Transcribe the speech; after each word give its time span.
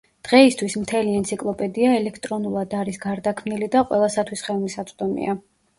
დღეისთვის 0.27 0.75
მთელი 0.83 1.13
ენციკლოპედია 1.17 1.93
ელექტრონულად 1.99 2.75
არის 2.81 3.01
გარდაქმნილი 3.07 3.73
და 3.79 3.87
ყველასათვის 3.93 4.47
ხელმისაწვდომია. 4.49 5.41